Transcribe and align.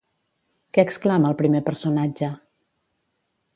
Què 0.77 0.85
exclama 0.87 1.29
el 1.33 1.37
primer 1.43 1.63
personatge? 1.69 2.33